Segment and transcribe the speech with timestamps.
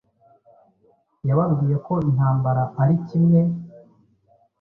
[1.27, 3.41] yababwiye ko intambara ari kimwe